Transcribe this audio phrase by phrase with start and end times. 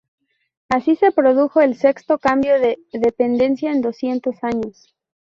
[0.67, 4.95] Así se produjo el sexto cambio de dependencia en doscientos años.